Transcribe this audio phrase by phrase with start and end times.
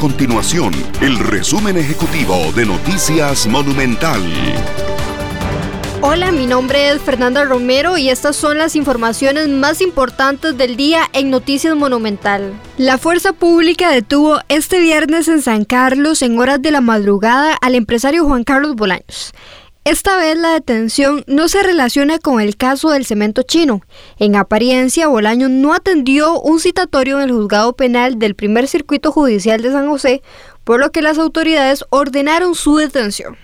[0.00, 4.22] continuación el resumen ejecutivo de Noticias Monumental.
[6.00, 11.02] Hola, mi nombre es Fernanda Romero y estas son las informaciones más importantes del día
[11.12, 12.54] en Noticias Monumental.
[12.78, 17.74] La fuerza pública detuvo este viernes en San Carlos en horas de la madrugada al
[17.74, 19.32] empresario Juan Carlos Bolaños.
[19.84, 23.80] Esta vez la detención no se relaciona con el caso del cemento chino.
[24.18, 29.62] En apariencia, Bolaño no atendió un citatorio en el juzgado penal del primer circuito judicial
[29.62, 30.20] de San José,
[30.64, 33.38] por lo que las autoridades ordenaron su detención.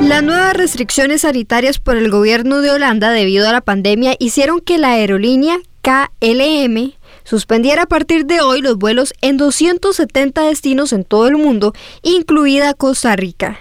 [0.00, 4.78] Las nuevas restricciones sanitarias por el gobierno de Holanda debido a la pandemia hicieron que
[4.78, 11.28] la aerolínea KLM suspendiera a partir de hoy los vuelos en 270 destinos en todo
[11.28, 13.58] el mundo, incluida Costa Rica.